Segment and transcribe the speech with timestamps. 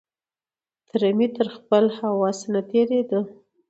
[0.87, 3.19] تره مې تر خپل هوس نه تېرېدو.